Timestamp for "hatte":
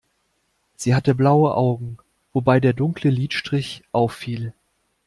0.95-1.13